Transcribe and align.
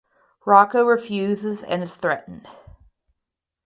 Rocco 0.47 0.83
refuses 0.83 1.63
and 1.63 1.83
is 1.83 1.95
threatened. 1.95 2.47